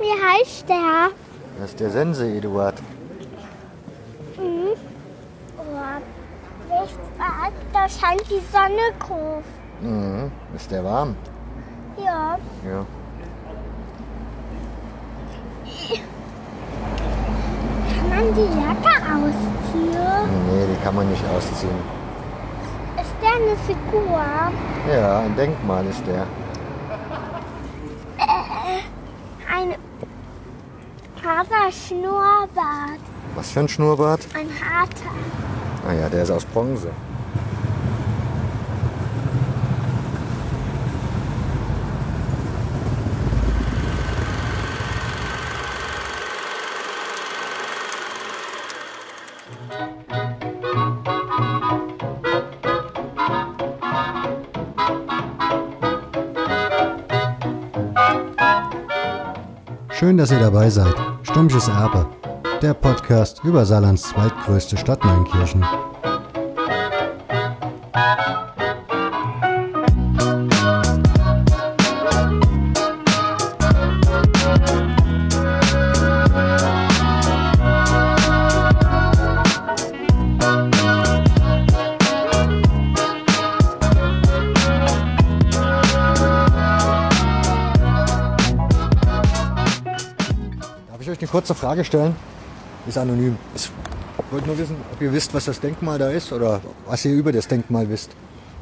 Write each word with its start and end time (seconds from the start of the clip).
Wie 0.00 0.16
heißt 0.18 0.66
der? 0.66 1.10
Das 1.58 1.70
ist 1.70 1.80
der 1.80 1.90
Sense, 1.90 2.26
Eduard. 2.26 2.80
Mhm. 4.38 4.72
Oh, 5.58 6.80
da 7.72 7.88
scheint 7.88 8.24
die 8.30 8.40
Sonne 8.50 8.94
groß. 8.98 9.44
Mhm. 9.82 10.32
Ist 10.56 10.70
der 10.70 10.82
warm? 10.84 11.14
Ja. 12.02 12.38
Ja. 12.64 12.86
Kann 17.94 18.08
man 18.08 18.34
die 18.34 18.40
Jacke 18.40 18.94
ausziehen? 19.12 20.30
Nee, 20.48 20.66
die 20.66 20.82
kann 20.82 20.94
man 20.94 21.10
nicht 21.10 21.24
ausziehen. 21.28 21.78
Ist 22.96 23.14
der 23.20 23.34
eine 23.34 23.56
Figur? 23.66 24.22
Ja, 24.90 25.20
ein 25.20 25.36
Denkmal 25.36 25.84
ist 25.86 26.06
der. 26.06 26.26
Ein 29.52 29.74
harter 31.30 31.70
Schnurrbart. 31.70 33.00
Was 33.34 33.50
für 33.50 33.60
ein 33.60 33.68
Schnurrbart? 33.68 34.26
Ein 34.34 34.48
harter. 34.48 35.14
Ah 35.86 35.92
ja, 35.92 36.08
der 36.08 36.24
ist 36.24 36.30
aus 36.30 36.44
Bronze. 36.44 36.90
Schön, 59.92 60.16
dass 60.16 60.30
ihr 60.30 60.40
dabei 60.40 60.70
seid. 60.70 61.09
Stumpfes 61.30 61.68
Erbe. 61.68 62.08
Der 62.60 62.74
Podcast 62.74 63.44
über 63.44 63.64
Saarlands 63.64 64.02
zweitgrößte 64.02 64.76
Stadt 64.76 65.04
Neunkirchen. 65.04 65.64
Kurze 91.30 91.54
Frage 91.54 91.84
stellen? 91.84 92.16
Ist 92.86 92.98
anonym. 92.98 93.36
Ich 93.54 93.70
wollte 94.30 94.46
nur 94.46 94.58
wissen, 94.58 94.76
ob 94.92 95.00
ihr 95.00 95.12
wisst, 95.12 95.34
was 95.34 95.44
das 95.44 95.60
Denkmal 95.60 95.98
da 95.98 96.10
ist 96.10 96.32
oder 96.32 96.60
was 96.86 97.04
ihr 97.04 97.12
über 97.12 97.32
das 97.32 97.48
Denkmal 97.48 97.88
wisst. 97.88 98.10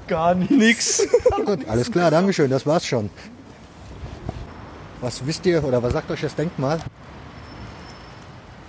Gar 0.07 0.35
nichts. 0.35 1.07
Gut, 1.47 1.69
alles 1.69 1.91
klar, 1.91 2.11
Dankeschön, 2.11 2.51
das 2.51 2.67
war's 2.67 2.87
schon. 2.87 3.11
Was 5.01 5.25
wisst 5.27 5.47
ihr 5.47 5.63
oder 5.63 5.83
was 5.83 5.93
sagt 5.93 6.11
euch 6.11 6.21
das 6.21 6.35
Denkmal? 6.35 6.79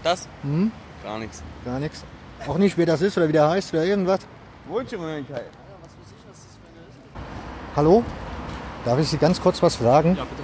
Das? 0.04 0.28
Hm? 0.44 0.72
Gar 1.04 1.20
nichts. 1.20 1.44
Gar 1.66 1.80
nichts. 1.80 2.04
Auch 2.48 2.58
nicht, 2.58 2.78
wer 2.78 2.86
das 2.86 3.02
ist 3.02 3.18
oder 3.18 3.28
wie 3.28 3.34
der 3.34 3.50
heißt 3.50 3.74
oder 3.74 3.84
irgendwas? 3.86 4.20
Wohlgemeinheit. 4.68 5.50
Hallo? 7.76 8.04
Darf 8.86 9.00
ich 9.00 9.10
Sie 9.10 9.18
ganz 9.18 9.42
kurz 9.42 9.62
was 9.62 9.76
fragen? 9.76 10.16
Ja, 10.16 10.24
bitte. 10.24 10.44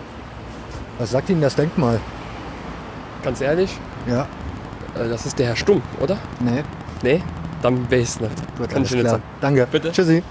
Was 0.97 1.11
sagt 1.11 1.29
Ihnen 1.29 1.41
das 1.41 1.55
Denkmal? 1.55 1.99
Ganz 3.25 3.41
ehrlich, 3.41 3.75
Ja. 4.07 4.27
äh, 4.95 5.09
das 5.09 5.25
ist 5.25 5.39
der 5.39 5.47
Herr 5.47 5.55
Stumm, 5.55 5.81
oder? 5.99 6.17
Nee. 6.39 6.63
Nee? 7.01 7.23
Dann 7.63 7.89
weiß 7.91 8.15
ich 8.17 8.21
nicht. 8.21 8.35
Gut, 8.55 8.69
Kann 8.69 8.77
alles 8.77 8.91
ich 8.91 8.97
nicht 8.97 9.09
sagen. 9.09 9.23
Danke. 9.41 9.67
Bitte. 9.71 9.91
Tschüssi. 9.91 10.21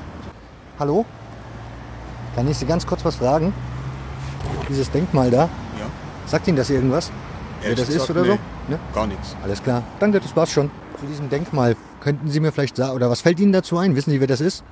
Hallo? 0.79 1.05
Kann 2.37 2.49
ich 2.49 2.57
Sie 2.57 2.67
ganz 2.67 2.87
kurz 2.87 3.05
was 3.05 3.17
fragen? 3.17 3.53
Dieses 4.69 4.89
Denkmal 4.93 5.29
da, 5.33 5.43
Ja. 5.79 5.87
sagt 6.27 6.47
Ihnen 6.47 6.57
das 6.57 6.71
irgendwas? 6.71 7.11
Wer 7.61 7.71
Ehrlich 7.71 7.81
das 7.81 7.89
ist 7.89 7.95
gesagt, 8.07 8.11
oder 8.11 8.23
nee. 8.23 8.39
so? 8.69 8.73
Ne? 8.75 8.79
Gar 8.95 9.07
nichts. 9.09 9.37
Alles 9.43 9.61
klar. 9.61 9.83
Danke, 9.99 10.21
das 10.21 10.35
war's 10.37 10.53
schon. 10.53 10.71
Zu 11.01 11.07
diesem 11.07 11.29
Denkmal 11.29 11.75
könnten 12.01 12.29
Sie 12.29 12.39
mir 12.39 12.53
vielleicht 12.53 12.77
sagen, 12.77 12.93
oder 12.95 13.11
was 13.11 13.23
fällt 13.23 13.41
Ihnen 13.41 13.53
dazu 13.53 13.77
ein? 13.77 13.97
Wissen 13.97 14.11
Sie, 14.11 14.21
wer 14.21 14.29
das 14.29 14.41
ist? 14.41 14.63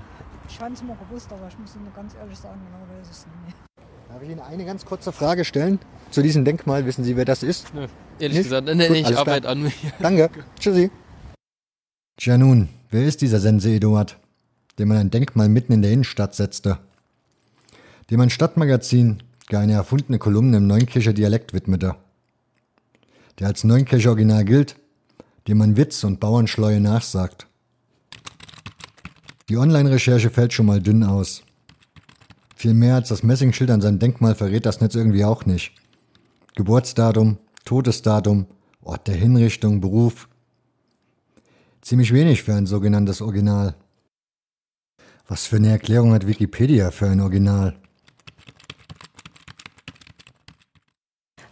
Ich 0.48 0.58
fand 0.58 0.76
es 0.76 0.84
mal 0.84 0.96
gewusst, 1.08 1.28
aber 1.32 1.48
ich 1.48 1.58
muss 1.58 1.74
Ihnen 1.74 1.90
ganz 1.96 2.14
ehrlich 2.14 2.38
sagen, 2.38 2.60
genau 2.66 3.00
weiß 3.00 3.06
ich 3.08 3.16
es 3.16 3.26
nicht. 3.46 3.56
Darf 4.08 4.22
ich 4.22 4.28
Ihnen 4.28 4.40
eine 4.40 4.64
ganz 4.64 4.84
kurze 4.84 5.10
Frage 5.10 5.44
stellen? 5.44 5.80
Zu 6.10 6.22
diesem 6.22 6.44
Denkmal, 6.44 6.84
wissen 6.86 7.02
Sie, 7.02 7.16
wer 7.16 7.24
das 7.24 7.42
ist? 7.42 7.72
Nö, 7.74 7.86
ehrlich 8.22 8.38
Nicht? 8.38 8.44
gesagt, 8.44 8.66
nee, 8.74 8.88
Gut, 8.88 9.10
ich 9.10 9.16
arbeite 9.18 9.48
an 9.48 9.62
mir. 9.62 9.72
Danke. 10.00 10.30
Tschüssi. 10.58 10.90
Tja 12.16 12.38
nun, 12.38 12.68
wer 12.90 13.04
ist 13.04 13.20
dieser 13.20 13.40
Sense 13.40 13.68
Eduard, 13.68 14.16
dem 14.78 14.88
man 14.88 14.98
ein 14.98 15.10
Denkmal 15.10 15.48
mitten 15.48 15.72
in 15.72 15.82
der 15.82 15.92
Innenstadt 15.92 16.34
setzte? 16.34 16.78
Dem 18.10 18.20
ein 18.20 18.30
Stadtmagazin 18.30 19.22
gar 19.48 19.62
eine 19.62 19.72
erfundene 19.74 20.18
Kolumne 20.18 20.58
im 20.58 20.66
Neunkircher 20.66 21.12
Dialekt 21.12 21.52
widmete? 21.52 21.96
Der 23.38 23.48
als 23.48 23.64
Neunkircher 23.64 24.10
Original 24.10 24.44
gilt, 24.44 24.76
dem 25.48 25.58
man 25.58 25.76
Witz 25.76 26.04
und 26.04 26.20
Bauernschleue 26.20 26.80
nachsagt? 26.80 27.46
Die 29.48 29.56
Online-Recherche 29.56 30.30
fällt 30.30 30.52
schon 30.52 30.66
mal 30.66 30.80
dünn 30.80 31.02
aus. 31.02 31.42
Viel 32.54 32.74
mehr 32.74 32.94
als 32.94 33.08
das 33.08 33.22
Messingschild 33.22 33.70
an 33.70 33.80
seinem 33.80 33.98
Denkmal 33.98 34.34
verrät 34.34 34.66
das 34.66 34.80
Netz 34.80 34.94
irgendwie 34.94 35.24
auch 35.24 35.46
nicht. 35.46 35.72
Geburtsdatum, 36.54 37.38
Todesdatum, 37.64 38.46
Ort 38.82 39.06
der 39.08 39.14
Hinrichtung, 39.14 39.80
Beruf. 39.80 40.28
Ziemlich 41.80 42.12
wenig 42.12 42.42
für 42.42 42.54
ein 42.54 42.66
sogenanntes 42.66 43.20
Original. 43.20 43.74
Was 45.28 45.46
für 45.46 45.56
eine 45.56 45.70
Erklärung 45.70 46.12
hat 46.12 46.26
Wikipedia 46.26 46.90
für 46.90 47.08
ein 47.08 47.20
Original? 47.20 47.81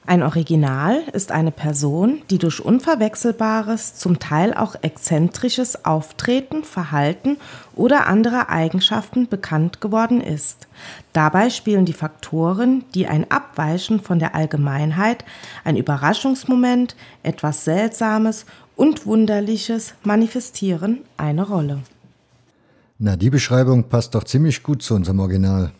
Ein 0.06 0.22
Original 0.22 1.02
ist 1.12 1.30
eine 1.30 1.52
Person, 1.52 2.22
die 2.30 2.38
durch 2.38 2.64
unverwechselbares, 2.64 3.94
zum 3.94 4.18
Teil 4.18 4.54
auch 4.54 4.74
exzentrisches 4.80 5.84
Auftreten, 5.84 6.64
Verhalten 6.64 7.36
oder 7.76 8.06
andere 8.06 8.48
Eigenschaften 8.48 9.28
bekannt 9.28 9.80
geworden 9.80 10.20
ist. 10.20 10.66
Dabei 11.12 11.50
spielen 11.50 11.84
die 11.84 11.92
Faktoren, 11.92 12.84
die 12.94 13.06
ein 13.06 13.30
Abweichen 13.30 14.00
von 14.00 14.18
der 14.18 14.34
Allgemeinheit, 14.34 15.24
ein 15.64 15.76
Überraschungsmoment, 15.76 16.96
etwas 17.22 17.64
Seltsames 17.64 18.46
und 18.76 19.06
Wunderliches 19.06 19.94
manifestieren, 20.02 21.00
eine 21.18 21.46
Rolle. 21.46 21.80
Na, 22.98 23.16
die 23.16 23.30
Beschreibung 23.30 23.84
passt 23.84 24.14
doch 24.14 24.24
ziemlich 24.24 24.62
gut 24.62 24.82
zu 24.82 24.94
unserem 24.94 25.20
Original. 25.20 25.72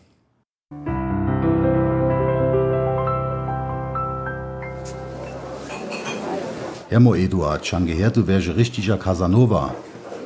Hermo 6.91 7.15
Eduard, 7.15 7.65
schon 7.65 7.85
gehört, 7.85 8.17
du 8.17 8.27
wärst 8.27 8.49
ein 8.49 8.55
richtiger 8.55 8.97
Casanova. 8.97 9.73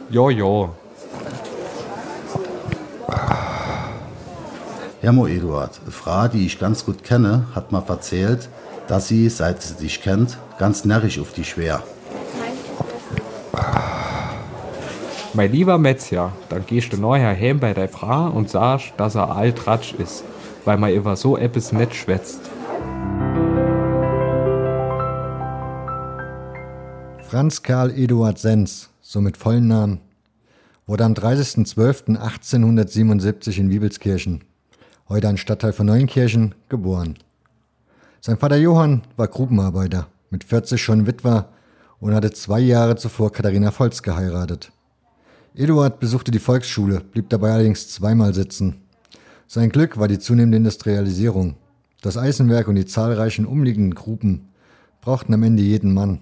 Ja, 0.10 0.32
ja. 0.32 0.70
Hermo 5.00 5.28
Eduard, 5.28 5.80
eine 5.84 5.92
Frau, 5.92 6.28
die 6.28 6.48
ich 6.48 6.58
ganz 6.58 6.84
gut 6.84 7.04
kenne, 7.04 7.46
hat 7.54 7.72
mir 7.72 7.84
erzählt, 7.88 8.50
dass 8.88 9.08
sie, 9.08 9.30
seit 9.30 9.62
sie 9.62 9.76
dich 9.76 10.02
kennt, 10.02 10.40
ganz 10.58 10.86
närrisch 10.86 11.20
auf 11.20 11.34
dich 11.34 11.56
wär. 11.56 11.84
Mein 15.36 15.52
lieber 15.52 15.78
Metzger, 15.78 16.32
dann 16.50 16.66
gehst 16.66 16.92
du 16.92 16.98
nachher 16.98 17.40
heim 17.40 17.60
bei 17.60 17.76
der 17.76 17.90
Frau 17.90 18.32
und 18.32 18.50
sagst, 18.50 18.94
dass 18.98 19.14
er 19.14 19.36
altratsch 19.36 19.94
ist, 19.94 20.24
weil 20.64 20.80
man 20.80 20.92
über 20.92 21.16
so 21.16 21.38
etwas 21.38 21.72
nicht 21.72 21.94
schwätzt. 21.94 22.45
Franz 27.28 27.64
Karl 27.64 27.98
Eduard 27.98 28.38
Sens, 28.38 28.92
so 29.02 29.20
mit 29.20 29.36
vollen 29.36 29.68
Namen, 29.68 30.00
wurde 30.86 31.06
am 31.06 31.14
30.12.1877 31.14 33.58
in 33.58 33.72
Wiebelskirchen, 33.72 34.44
heute 35.10 35.30
ein 35.30 35.38
Stadtteil 35.38 35.74
von 35.74 35.88
Neunkirchen, 35.88 36.54
geboren. 36.70 37.18
Sein 38.22 38.38
Vater 38.38 38.58
Johann 38.58 39.02
war 39.18 39.28
Grubenarbeiter, 39.28 40.08
mit 40.30 40.44
40 40.44 40.80
schon 40.80 41.08
Witwer 41.08 41.50
und 42.00 42.14
hatte 42.14 42.32
zwei 42.32 42.60
Jahre 42.60 42.96
zuvor 42.96 43.32
Katharina 43.32 43.72
Volz 43.72 44.04
geheiratet. 44.04 44.72
Eduard 45.56 46.00
besuchte 46.00 46.30
die 46.30 46.38
Volksschule, 46.38 47.00
blieb 47.00 47.30
dabei 47.30 47.54
allerdings 47.54 47.90
zweimal 47.90 48.36
sitzen. 48.36 48.82
Sein 49.48 49.70
Glück 49.70 49.98
war 49.98 50.08
die 50.08 50.20
zunehmende 50.20 50.58
Industrialisierung. 50.58 51.56
Das 52.04 52.18
Eisenwerk 52.18 52.68
und 52.68 52.76
die 52.76 52.86
zahlreichen 52.86 53.48
umliegenden 53.48 53.96
Gruben 53.96 54.50
brauchten 55.02 55.34
am 55.34 55.42
Ende 55.42 55.64
jeden 55.64 55.92
Mann. 55.92 56.20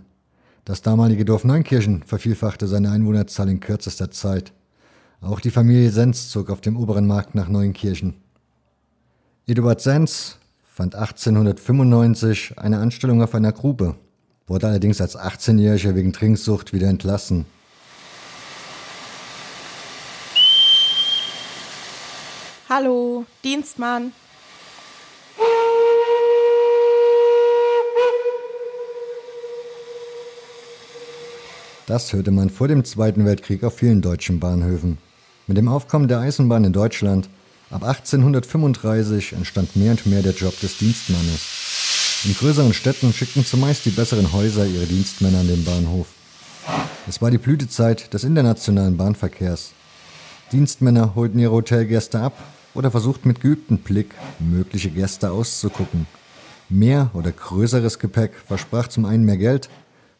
Das 0.65 0.81
damalige 0.81 1.25
Dorf 1.25 1.43
Neunkirchen 1.43 2.03
vervielfachte 2.03 2.67
seine 2.67 2.89
Einwohnerzahl 2.91 3.49
in 3.49 3.59
kürzester 3.59 4.11
Zeit. 4.11 4.53
Auch 5.19 5.41
die 5.41 5.51
Familie 5.51 5.91
Sens 5.91 6.29
zog 6.29 6.49
auf 6.49 6.61
dem 6.61 6.77
oberen 6.77 7.05
Markt 7.05 7.35
nach 7.35 7.49
Neunkirchen. 7.49 8.13
Eduard 9.45 9.81
Sens 9.81 10.37
fand 10.63 10.95
1895 10.95 12.57
eine 12.57 12.79
Anstellung 12.79 13.21
auf 13.21 13.35
einer 13.35 13.51
Grube, 13.51 13.95
wurde 14.47 14.67
allerdings 14.67 15.01
als 15.01 15.19
18-Jähriger 15.19 15.95
wegen 15.95 16.13
Trinksucht 16.13 16.71
wieder 16.71 16.87
entlassen. 16.87 17.45
Hallo, 22.69 23.25
Dienstmann. 23.43 24.13
Das 31.85 32.13
hörte 32.13 32.31
man 32.31 32.49
vor 32.49 32.69
dem 32.69 32.85
Zweiten 32.85 33.25
Weltkrieg 33.25 33.63
auf 33.65 33.79
vielen 33.79 34.01
deutschen 34.01 34.39
Bahnhöfen. 34.39 34.99
Mit 35.47 35.57
dem 35.57 35.67
Aufkommen 35.67 36.07
der 36.07 36.19
Eisenbahn 36.19 36.63
in 36.63 36.71
Deutschland 36.71 37.27
ab 37.69 37.83
1835 37.83 39.33
entstand 39.33 39.75
mehr 39.75 39.91
und 39.91 40.05
mehr 40.05 40.21
der 40.21 40.31
Job 40.31 40.57
des 40.61 40.77
Dienstmannes. 40.77 42.23
In 42.23 42.35
größeren 42.35 42.73
Städten 42.73 43.11
schickten 43.11 43.45
zumeist 43.45 43.83
die 43.85 43.89
besseren 43.89 44.31
Häuser 44.31 44.65
ihre 44.65 44.85
Dienstmänner 44.85 45.39
an 45.39 45.47
den 45.47 45.65
Bahnhof. 45.65 46.07
Es 47.09 47.21
war 47.21 47.31
die 47.31 47.37
Blütezeit 47.37 48.13
des 48.13 48.23
internationalen 48.23 48.95
Bahnverkehrs. 48.95 49.73
Dienstmänner 50.53 51.15
holten 51.15 51.39
ihre 51.39 51.51
Hotelgäste 51.51 52.21
ab 52.21 52.41
oder 52.73 52.91
versuchten 52.91 53.27
mit 53.27 53.41
geübtem 53.41 53.79
Blick 53.79 54.11
mögliche 54.39 54.89
Gäste 54.89 55.31
auszugucken. 55.31 56.07
Mehr 56.69 57.09
oder 57.13 57.33
größeres 57.33 57.99
Gepäck 57.99 58.31
versprach 58.47 58.87
zum 58.87 59.03
einen 59.03 59.25
mehr 59.25 59.37
Geld, 59.37 59.69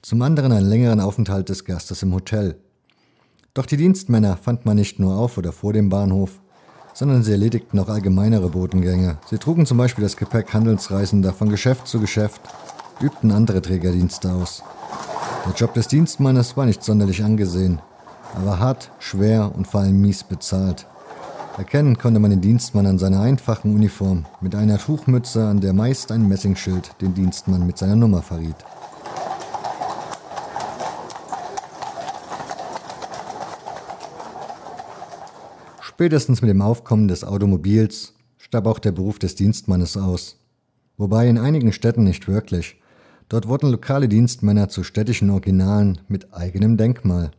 zum 0.03 0.21
anderen 0.21 0.51
einen 0.51 0.67
längeren 0.67 0.99
Aufenthalt 0.99 1.47
des 1.47 1.63
Gastes 1.63 2.03
im 2.03 2.13
Hotel. 2.13 2.57
Doch 3.53 3.65
die 3.65 3.77
Dienstmänner 3.77 4.35
fand 4.35 4.65
man 4.65 4.75
nicht 4.75 4.99
nur 4.99 5.15
auf 5.15 5.37
oder 5.37 5.53
vor 5.53 5.71
dem 5.71 5.87
Bahnhof, 5.87 6.41
sondern 6.93 7.23
sie 7.23 7.31
erledigten 7.31 7.79
auch 7.79 7.87
allgemeinere 7.87 8.49
Botengänge. 8.49 9.17
Sie 9.29 9.37
trugen 9.37 9.65
zum 9.65 9.77
Beispiel 9.77 10.03
das 10.03 10.17
Gepäck 10.17 10.53
Handelsreisender 10.53 11.31
von 11.31 11.47
Geschäft 11.47 11.87
zu 11.87 12.01
Geschäft, 12.01 12.41
übten 12.99 13.31
andere 13.31 13.61
Trägerdienste 13.61 14.33
aus. 14.33 14.61
Der 15.45 15.53
Job 15.53 15.73
des 15.73 15.87
Dienstmannes 15.87 16.57
war 16.57 16.65
nicht 16.65 16.83
sonderlich 16.83 17.23
angesehen, 17.23 17.79
aber 18.35 18.59
hart, 18.59 18.91
schwer 18.99 19.53
und 19.55 19.67
vor 19.67 19.81
allem 19.81 20.01
mies 20.01 20.25
bezahlt. 20.25 20.85
Erkennen 21.57 21.97
konnte 21.97 22.19
man 22.19 22.31
den 22.31 22.41
Dienstmann 22.41 22.87
an 22.87 22.99
seiner 22.99 23.21
einfachen 23.21 23.73
Uniform 23.73 24.25
mit 24.41 24.53
einer 24.53 24.79
Tuchmütze, 24.79 25.47
an 25.47 25.61
der 25.61 25.71
meist 25.71 26.11
ein 26.11 26.27
Messingschild 26.27 26.91
den 26.99 27.13
Dienstmann 27.13 27.65
mit 27.65 27.77
seiner 27.77 27.95
Nummer 27.95 28.21
verriet. 28.21 28.57
Spätestens 35.93 36.41
mit 36.41 36.49
dem 36.49 36.63
Aufkommen 36.63 37.07
des 37.07 37.23
Automobils 37.23 38.15
starb 38.39 38.65
auch 38.65 38.79
der 38.79 38.91
Beruf 38.91 39.19
des 39.19 39.35
Dienstmannes 39.35 39.95
aus. 39.95 40.39
Wobei 40.97 41.27
in 41.27 41.37
einigen 41.37 41.71
Städten 41.71 42.03
nicht 42.03 42.27
wirklich. 42.27 42.81
Dort 43.29 43.47
wurden 43.47 43.69
lokale 43.69 44.09
Dienstmänner 44.09 44.69
zu 44.69 44.83
städtischen 44.83 45.29
Originalen 45.29 45.99
mit 46.07 46.33
eigenem 46.33 46.77
Denkmal. 46.77 47.29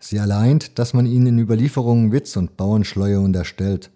Sie 0.00 0.18
alleint, 0.18 0.80
dass 0.80 0.94
man 0.94 1.06
ihnen 1.06 1.28
in 1.28 1.38
Überlieferungen 1.38 2.10
Witz 2.10 2.36
und 2.36 2.56
Bauernschleue 2.56 3.20
unterstellt. 3.20 3.92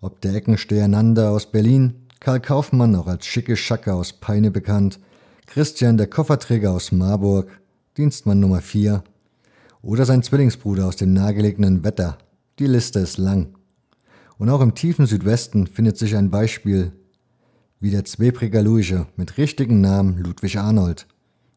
Ob 0.00 0.20
der 0.20 0.36
Eckensteher 0.36 0.86
Nanda 0.86 1.30
aus 1.30 1.50
Berlin, 1.50 2.06
Karl 2.20 2.38
Kaufmann 2.38 2.94
auch 2.94 3.08
als 3.08 3.26
schicke 3.26 3.56
Schacke 3.56 3.94
aus 3.94 4.12
Peine 4.12 4.52
bekannt, 4.52 5.00
Christian 5.46 5.96
der 5.96 6.06
Kofferträger 6.06 6.70
aus 6.70 6.92
Marburg, 6.92 7.60
Dienstmann 7.96 8.38
Nummer 8.38 8.60
4 8.60 9.02
oder 9.82 10.04
sein 10.04 10.22
Zwillingsbruder 10.22 10.86
aus 10.86 10.94
dem 10.94 11.12
nahegelegenen 11.12 11.82
Wetter. 11.82 12.18
Die 12.58 12.66
Liste 12.66 13.00
ist 13.00 13.18
lang. 13.18 13.54
Und 14.38 14.48
auch 14.48 14.62
im 14.62 14.74
tiefen 14.74 15.04
Südwesten 15.04 15.66
findet 15.66 15.98
sich 15.98 16.16
ein 16.16 16.30
Beispiel 16.30 16.92
wie 17.80 17.90
der 17.90 18.06
Zwebriger 18.06 18.62
Luige 18.62 19.06
mit 19.16 19.36
richtigen 19.36 19.82
Namen 19.82 20.16
Ludwig 20.16 20.56
Arnold. 20.56 21.06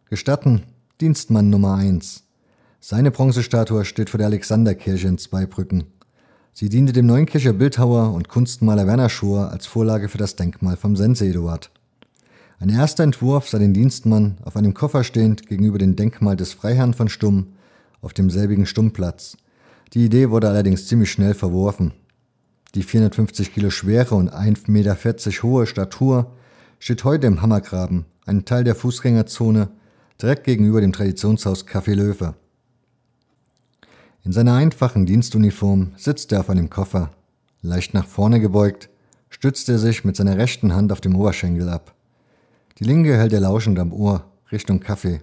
Gestatten, 0.10 0.64
Dienstmann 1.00 1.50
Nummer 1.50 1.76
1. 1.76 2.26
Seine 2.82 3.12
Bronzestatue 3.12 3.86
steht 3.86 4.10
vor 4.10 4.18
der 4.18 4.28
Alexanderkirche 4.28 5.08
in 5.08 5.18
Zweibrücken. 5.18 5.86
Sie 6.52 6.68
diente 6.68 6.92
dem 6.92 7.06
Neunkircher 7.06 7.54
Bildhauer 7.54 8.12
und 8.12 8.28
Kunstmaler 8.28 8.86
Werner 8.86 9.08
Schor 9.08 9.52
als 9.52 9.68
Vorlage 9.68 10.10
für 10.10 10.18
das 10.18 10.36
Denkmal 10.36 10.76
vom 10.76 10.98
Sense 10.98 11.26
Eduard. 11.26 11.72
Ein 12.60 12.68
erster 12.68 13.06
Entwurf 13.06 13.48
sah 13.48 13.58
den 13.58 13.74
Dienstmann 13.74 14.38
auf 14.44 14.58
einem 14.58 14.74
Koffer 14.74 15.06
stehend 15.06 15.48
gegenüber 15.48 15.78
dem 15.78 15.96
Denkmal 15.96 16.36
des 16.36 16.52
Freiherrn 16.52 16.94
von 16.94 17.08
Stumm 17.08 17.54
auf 18.02 18.12
demselbigen 18.12 18.66
Stummplatz. 18.66 19.38
Die 19.94 20.06
Idee 20.06 20.30
wurde 20.30 20.50
allerdings 20.50 20.88
ziemlich 20.88 21.12
schnell 21.12 21.34
verworfen. 21.34 21.94
Die 22.76 22.84
450 22.84 23.54
Kilo 23.54 23.72
schwere 23.72 24.14
und 24.14 24.32
1,40 24.32 24.70
Meter 24.72 24.96
hohe 25.44 25.66
Statur 25.66 26.32
steht 26.78 27.04
heute 27.04 27.26
im 27.26 27.42
Hammergraben, 27.42 28.06
ein 28.26 28.46
Teil 28.46 28.64
der 28.64 28.76
Fußgängerzone, 28.76 29.70
direkt 30.22 30.44
gegenüber 30.44 30.82
dem 30.82 30.94
Traditionshaus 30.94 31.66
Café 31.66 31.96
Löwe. 31.96 32.36
In 34.24 34.32
seiner 34.32 34.54
einfachen 34.54 35.08
Dienstuniform 35.08 35.94
sitzt 35.98 36.32
er 36.32 36.42
auf 36.42 36.50
einem 36.52 36.70
Koffer. 36.70 37.10
Leicht 37.62 37.96
nach 37.96 38.06
vorne 38.06 38.40
gebeugt, 38.40 38.90
stützt 39.30 39.70
er 39.70 39.80
sich 39.80 40.06
mit 40.06 40.16
seiner 40.16 40.38
rechten 40.38 40.76
Hand 40.76 40.92
auf 40.92 41.02
dem 41.02 41.16
Oberschenkel 41.16 41.68
ab. 41.68 41.96
Die 42.78 42.84
linke 42.84 43.18
hält 43.18 43.34
er 43.34 43.40
lauschend 43.40 43.80
am 43.80 43.92
Ohr, 43.92 44.26
Richtung 44.52 44.80
Kaffee. 44.80 45.22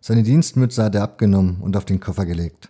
Seine 0.00 0.22
Dienstmütze 0.22 0.84
hat 0.84 0.94
er 0.94 1.02
abgenommen 1.02 1.60
und 1.60 1.76
auf 1.76 1.86
den 1.86 2.00
Koffer 2.00 2.26
gelegt. 2.26 2.68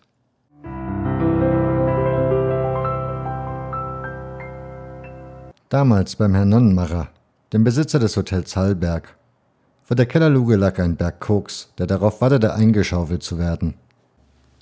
Damals 5.68 6.16
beim 6.16 6.34
Herrn 6.34 6.48
Nonnenmacher, 6.48 7.08
dem 7.52 7.62
Besitzer 7.62 7.98
des 7.98 8.16
Hotels 8.16 8.56
Hallberg. 8.56 9.18
Vor 9.82 9.96
der 9.96 10.06
Kellerluge 10.06 10.56
lag 10.56 10.78
ein 10.78 10.96
Berg 10.96 11.20
Koks, 11.20 11.74
der 11.76 11.86
darauf 11.86 12.22
wartete, 12.22 12.54
eingeschaufelt 12.54 13.22
zu 13.22 13.38
werden. 13.38 13.74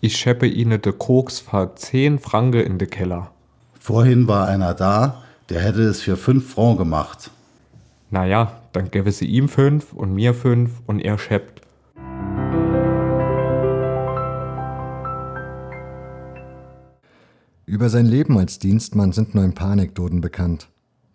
Ich 0.00 0.16
scheppe 0.16 0.48
ihnen 0.48 0.82
de 0.82 0.92
Koks 0.92 1.38
für 1.38 1.72
10 1.76 2.18
Franke 2.18 2.62
in 2.62 2.78
de 2.78 2.88
Keller. 2.88 3.30
Vorhin 3.78 4.26
war 4.26 4.48
einer 4.48 4.74
da, 4.74 5.22
der 5.48 5.60
hätte 5.60 5.82
es 5.82 6.02
für 6.02 6.16
5 6.16 6.52
Franc 6.52 6.78
gemacht. 6.78 7.30
Naja, 8.10 8.60
dann 8.72 8.90
gäbe 8.90 9.12
sie 9.12 9.26
ihm 9.26 9.48
5 9.48 9.92
und 9.92 10.12
mir 10.12 10.34
5 10.34 10.72
und 10.86 10.98
er 10.98 11.18
scheppt. 11.18 11.60
Über 17.64 17.90
sein 17.90 18.06
Leben 18.06 18.36
als 18.38 18.58
Dienstmann 18.58 19.12
sind 19.12 19.36
nur 19.36 19.44
ein 19.44 19.54
paar 19.54 19.70
Anekdoten 19.70 20.20
bekannt. 20.20 20.68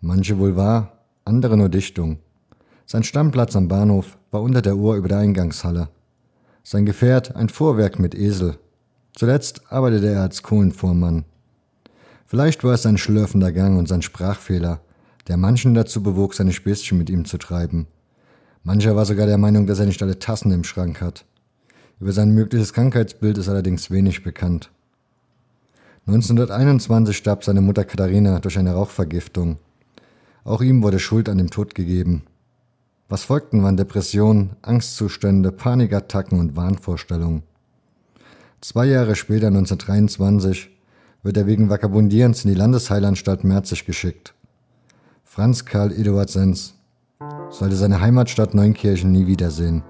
Manche 0.04 0.36
wohl 0.36 0.56
wahr, 0.56 0.98
andere 1.24 1.56
nur 1.56 1.68
Dichtung. 1.68 2.18
Sein 2.86 3.04
Stammplatz 3.04 3.54
am 3.54 3.68
Bahnhof 3.68 4.18
war 4.32 4.42
unter 4.42 4.60
der 4.60 4.74
Uhr 4.74 4.96
über 4.96 5.06
der 5.06 5.18
Eingangshalle. 5.18 5.90
Sein 6.64 6.86
Gefährt 6.86 7.36
ein 7.36 7.48
Fuhrwerk 7.48 8.00
mit 8.00 8.16
Esel. 8.16 8.58
Zuletzt 9.14 9.62
arbeitete 9.70 10.08
er 10.08 10.22
als 10.22 10.42
Kohlenfuhrmann. 10.42 11.24
Vielleicht 12.26 12.64
war 12.64 12.74
es 12.74 12.82
sein 12.82 12.98
schlürfender 12.98 13.52
Gang 13.52 13.78
und 13.78 13.86
sein 13.86 14.02
Sprachfehler, 14.02 14.80
der 15.28 15.36
manchen 15.36 15.72
dazu 15.72 16.02
bewog, 16.02 16.34
seine 16.34 16.52
Späßchen 16.52 16.98
mit 16.98 17.08
ihm 17.08 17.24
zu 17.24 17.38
treiben. 17.38 17.86
Mancher 18.64 18.96
war 18.96 19.06
sogar 19.06 19.26
der 19.26 19.38
Meinung, 19.38 19.68
dass 19.68 19.78
er 19.78 19.86
nicht 19.86 20.02
alle 20.02 20.18
Tassen 20.18 20.50
im 20.50 20.64
Schrank 20.64 21.00
hat. 21.00 21.24
Über 22.00 22.10
sein 22.10 22.34
mögliches 22.34 22.72
Krankheitsbild 22.72 23.38
ist 23.38 23.48
allerdings 23.48 23.88
wenig 23.92 24.24
bekannt. 24.24 24.72
1921 26.08 27.16
starb 27.16 27.44
seine 27.44 27.60
Mutter 27.60 27.84
Katharina 27.84 28.40
durch 28.40 28.58
eine 28.58 28.72
Rauchvergiftung. 28.72 29.58
Auch 30.44 30.60
ihm 30.60 30.82
wurde 30.82 30.98
Schuld 30.98 31.28
an 31.28 31.38
dem 31.38 31.50
Tod 31.50 31.74
gegeben. 31.74 32.22
Was 33.08 33.24
folgten 33.24 33.62
waren 33.62 33.76
Depressionen, 33.76 34.56
Angstzustände, 34.62 35.52
Panikattacken 35.52 36.40
und 36.40 36.56
Wahnvorstellungen. 36.56 37.42
Zwei 38.60 38.86
Jahre 38.86 39.16
später, 39.16 39.48
1923, 39.48 40.70
wird 41.22 41.36
er 41.36 41.46
wegen 41.46 41.68
Vagabundierens 41.68 42.44
in 42.44 42.50
die 42.50 42.56
Landesheilanstalt 42.56 43.44
Merzig 43.44 43.86
geschickt. 43.86 44.34
Franz 45.24 45.64
Karl 45.64 45.92
Eduard 45.92 46.30
Sens 46.30 46.74
sollte 47.50 47.76
seine 47.76 48.00
Heimatstadt 48.00 48.54
Neunkirchen 48.54 49.12
nie 49.12 49.26
wiedersehen. 49.26 49.82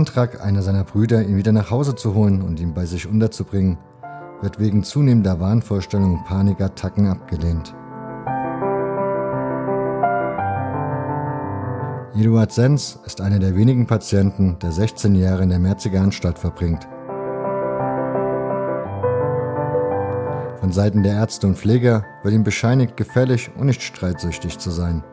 Antrag 0.00 0.42
einer 0.42 0.62
seiner 0.62 0.82
Brüder, 0.82 1.22
ihn 1.22 1.36
wieder 1.36 1.52
nach 1.52 1.70
Hause 1.70 1.94
zu 1.94 2.14
holen 2.14 2.40
und 2.40 2.58
ihn 2.58 2.72
bei 2.72 2.86
sich 2.86 3.06
unterzubringen, 3.06 3.76
wird 4.40 4.58
wegen 4.58 4.82
zunehmender 4.82 5.40
Wahnvorstellungen 5.40 6.16
und 6.16 6.24
Panikattacken 6.24 7.06
abgelehnt. 7.06 7.74
Eduard 12.18 12.50
Sens 12.50 12.98
ist 13.04 13.20
einer 13.20 13.38
der 13.38 13.54
wenigen 13.54 13.86
Patienten, 13.86 14.58
der 14.62 14.72
16 14.72 15.16
Jahre 15.16 15.42
in 15.42 15.50
der 15.50 15.58
Merziger 15.58 16.00
Anstalt 16.00 16.38
verbringt. 16.38 16.88
Von 20.60 20.72
Seiten 20.72 21.02
der 21.02 21.12
Ärzte 21.12 21.46
und 21.46 21.58
Pfleger 21.58 22.06
wird 22.22 22.32
ihm 22.32 22.42
bescheinigt, 22.42 22.96
gefällig 22.96 23.50
und 23.54 23.66
nicht 23.66 23.82
streitsüchtig 23.82 24.58
zu 24.58 24.70
sein. 24.70 25.04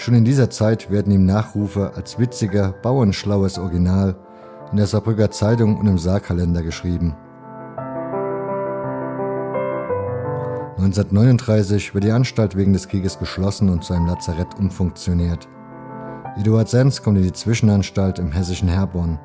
Schon 0.00 0.14
in 0.14 0.24
dieser 0.24 0.48
Zeit 0.48 0.90
werden 0.90 1.12
ihm 1.12 1.26
Nachrufe 1.26 1.92
als 1.94 2.18
witziger, 2.18 2.72
bauernschlaues 2.72 3.58
Original 3.58 4.16
in 4.70 4.78
der 4.78 4.86
Saarbrücker 4.86 5.30
Zeitung 5.30 5.76
und 5.76 5.86
im 5.86 5.98
Saarkalender 5.98 6.62
geschrieben. 6.62 7.14
1939 10.78 11.92
wird 11.92 12.04
die 12.04 12.12
Anstalt 12.12 12.56
wegen 12.56 12.72
des 12.72 12.88
Krieges 12.88 13.18
geschlossen 13.18 13.68
und 13.68 13.84
zu 13.84 13.92
einem 13.92 14.06
Lazarett 14.06 14.58
umfunktioniert. 14.58 15.46
Eduard 16.38 16.70
Sens 16.70 17.02
kommt 17.02 17.18
in 17.18 17.24
die 17.24 17.32
Zwischenanstalt 17.34 18.18
im 18.18 18.32
hessischen 18.32 18.68
Herborn. 18.68 19.20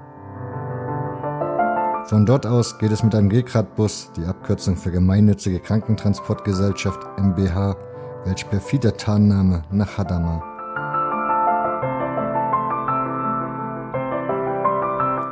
Von 2.07 2.25
dort 2.25 2.45
aus 2.45 2.77
geht 2.79 2.91
es 2.91 3.01
mit 3.01 3.15
einem 3.15 3.29
G-Grad-Bus, 3.29 4.11
die 4.17 4.25
Abkürzung 4.25 4.75
für 4.75 4.91
Gemeinnützige 4.91 5.61
Krankentransportgesellschaft 5.61 6.99
MBH, 7.17 7.77
welch 8.25 8.49
perfider 8.49 8.97
Tarnname, 8.97 9.61
nach 9.71 9.97
Hadamar. 9.97 10.54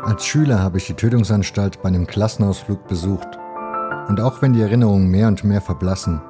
Als 0.05 0.25
Schüler 0.25 0.59
habe 0.59 0.79
ich 0.79 0.87
die 0.87 0.95
Tötungsanstalt 0.95 1.81
bei 1.81 1.87
einem 1.87 2.05
Klassenausflug 2.05 2.87
besucht. 2.89 3.39
Und 4.09 4.19
auch 4.19 4.41
wenn 4.41 4.51
die 4.51 4.61
Erinnerungen 4.61 5.09
mehr 5.09 5.29
und 5.29 5.45
mehr 5.45 5.61
verblassen, 5.61 6.21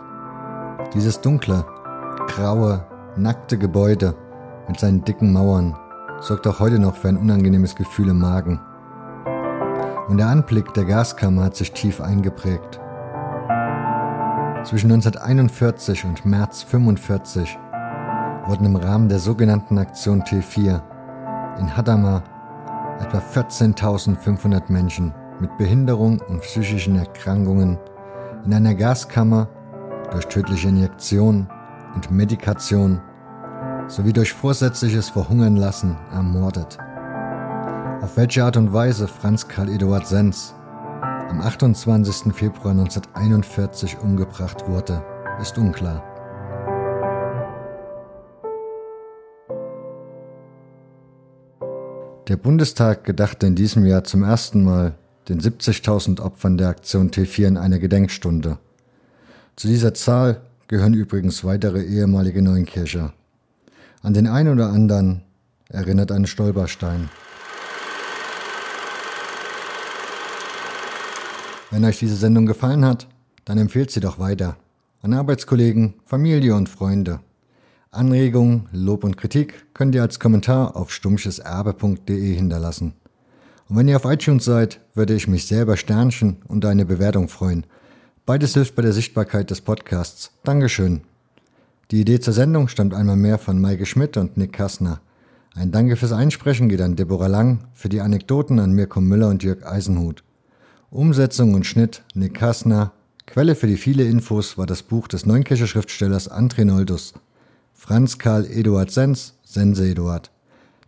dieses 0.93 1.21
dunkle, 1.21 1.65
graue, 2.27 2.85
nackte 3.17 3.57
Gebäude 3.57 4.13
mit 4.67 4.79
seinen 4.79 5.03
dicken 5.03 5.33
Mauern 5.33 5.75
sorgt 6.19 6.45
auch 6.45 6.59
heute 6.59 6.77
noch 6.77 6.95
für 6.95 7.09
ein 7.09 7.17
unangenehmes 7.17 7.75
Gefühl 7.75 8.09
im 8.09 8.19
Magen. 8.19 8.59
Und 10.07 10.17
der 10.17 10.27
Anblick 10.27 10.71
der 10.75 10.85
Gaskammer 10.85 11.45
hat 11.45 11.55
sich 11.55 11.71
tief 11.71 11.99
eingeprägt. 11.99 12.79
Zwischen 14.65 14.91
1941 14.91 16.05
und 16.05 16.25
März 16.25 16.63
1945 16.63 17.57
wurden 18.45 18.65
im 18.65 18.75
Rahmen 18.75 19.09
der 19.09 19.19
sogenannten 19.19 19.79
Aktion 19.79 20.21
T4 20.21 20.79
in 21.59 21.75
Hadamar 21.75 22.23
etwa 23.03 23.19
14.500 23.19 24.71
Menschen 24.71 25.13
mit 25.39 25.55
Behinderung 25.57 26.21
und 26.29 26.41
psychischen 26.41 26.95
Erkrankungen 26.95 27.77
in 28.45 28.53
einer 28.53 28.73
Gaskammer 28.73 29.49
durch 30.11 30.25
tödliche 30.25 30.69
Injektion 30.69 31.49
und 31.95 32.11
Medikation 32.11 33.01
sowie 33.87 34.13
durch 34.13 34.31
vorsätzliches 34.31 35.09
Verhungern 35.09 35.57
lassen 35.57 35.97
ermordet. 36.13 36.77
Auf 38.01 38.15
welche 38.15 38.45
Art 38.45 38.57
und 38.57 38.71
Weise 38.71 39.07
Franz 39.07 39.47
Karl 39.47 39.69
Eduard 39.69 40.07
Sens 40.07 40.55
am 41.29 41.41
28. 41.41 42.33
Februar 42.33 42.71
1941 42.71 43.99
umgebracht 43.99 44.67
wurde, 44.67 45.03
ist 45.41 45.57
unklar. 45.57 46.12
Der 52.29 52.37
Bundestag 52.37 53.03
gedachte 53.03 53.47
in 53.47 53.55
diesem 53.55 53.85
Jahr 53.85 54.05
zum 54.05 54.23
ersten 54.23 54.63
Mal 54.63 54.95
den 55.27 55.41
70.000 55.41 56.21
Opfern 56.21 56.57
der 56.57 56.69
Aktion 56.69 57.11
T4 57.11 57.47
in 57.47 57.57
einer 57.57 57.79
Gedenkstunde. 57.79 58.59
Zu 59.57 59.67
dieser 59.67 59.93
Zahl 59.93 60.39
gehören 60.69 60.93
übrigens 60.93 61.43
weitere 61.43 61.83
ehemalige 61.83 62.41
Neunkircher. 62.41 63.11
An 64.01 64.13
den 64.13 64.27
einen 64.27 64.53
oder 64.53 64.69
anderen 64.69 65.23
erinnert 65.67 66.13
ein 66.13 66.25
Stolperstein. 66.25 67.09
Wenn 71.71 71.83
euch 71.83 71.99
diese 71.99 72.15
Sendung 72.15 72.45
gefallen 72.45 72.85
hat, 72.85 73.09
dann 73.43 73.57
empfehlt 73.57 73.91
sie 73.91 73.99
doch 73.99 74.17
weiter. 74.17 74.55
An 75.01 75.13
Arbeitskollegen, 75.13 75.95
Familie 76.05 76.55
und 76.55 76.69
Freunde. 76.69 77.19
Anregungen, 77.93 78.67
Lob 78.71 79.03
und 79.03 79.17
Kritik 79.17 79.65
könnt 79.73 79.93
ihr 79.95 80.01
als 80.01 80.19
Kommentar 80.19 80.75
auf 80.75 80.91
stummscheserbe.de 80.91 82.33
hinterlassen. 82.33 82.93
Und 83.69 83.77
wenn 83.77 83.87
ihr 83.87 83.95
auf 83.95 84.05
iTunes 84.05 84.45
seid, 84.45 84.79
würde 84.93 85.13
ich 85.13 85.27
mich 85.27 85.45
sehr 85.45 85.63
über 85.63 85.77
Sternchen 85.77 86.37
und 86.47 86.65
eine 86.65 86.85
Bewertung 86.85 87.27
freuen. 87.27 87.65
Beides 88.25 88.53
hilft 88.53 88.75
bei 88.75 88.81
der 88.81 88.93
Sichtbarkeit 88.93 89.49
des 89.51 89.61
Podcasts. 89.61 90.31
Dankeschön. 90.43 91.01
Die 91.91 92.01
Idee 92.01 92.19
zur 92.19 92.33
Sendung 92.33 92.67
stammt 92.67 92.93
einmal 92.93 93.17
mehr 93.17 93.37
von 93.37 93.61
Maike 93.61 93.85
Schmidt 93.85 94.17
und 94.17 94.37
Nick 94.37 94.53
Kassner. 94.53 95.01
Ein 95.55 95.71
Danke 95.71 95.95
fürs 95.95 96.13
Einsprechen 96.13 96.69
geht 96.69 96.81
an 96.81 96.95
Deborah 96.95 97.27
Lang, 97.27 97.65
für 97.73 97.89
die 97.89 98.01
Anekdoten 98.01 98.59
an 98.59 98.71
Mirko 98.71 99.01
Müller 99.01 99.29
und 99.29 99.43
Jörg 99.43 99.65
Eisenhut. 99.65 100.23
Umsetzung 100.89 101.53
und 101.53 101.65
Schnitt 101.65 102.03
Nick 102.15 102.33
Kassner. 102.33 102.91
Quelle 103.27 103.55
für 103.55 103.67
die 103.67 103.77
viele 103.77 104.03
Infos 104.05 104.57
war 104.57 104.65
das 104.65 104.83
Buch 104.83 105.07
des 105.07 105.25
Neunkircher 105.25 105.67
Schriftstellers 105.67 106.31
André 106.31 106.65
Noldus. 106.65 107.13
Franz 107.85 108.17
Karl 108.17 108.45
Eduard 108.45 108.91
Sens, 108.91 109.33
Sense 109.43 109.85
Eduard. 109.85 110.31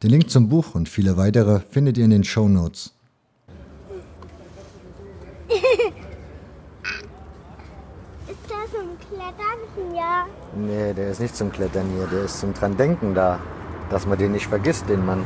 Den 0.01 0.11
Link 0.11 0.29
zum 0.29 0.47
Buch 0.47 0.75
und 0.75 0.87
viele 0.87 1.17
weitere 1.17 1.59
findet 1.59 1.97
ihr 1.97 2.05
in 2.05 2.11
den 2.11 2.23
Show 2.23 2.47
Notes. 2.47 2.93
Ist 8.29 8.39
das 8.47 8.71
zum 8.71 8.97
Klettern 9.09 9.59
hier? 9.75 10.25
Nee, 10.55 10.93
der 10.93 11.09
ist 11.09 11.19
nicht 11.19 11.35
zum 11.35 11.51
Klettern 11.51 11.85
hier, 11.97 12.07
der 12.07 12.23
ist 12.23 12.39
zum 12.39 12.53
dran 12.53 12.77
denken 12.77 13.13
da. 13.13 13.41
Dass 13.89 14.05
man 14.07 14.17
den 14.17 14.31
nicht 14.31 14.47
vergisst, 14.47 14.87
den 14.87 15.05
Mann. 15.05 15.25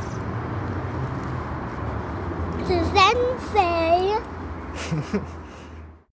Sensei. 2.65 4.17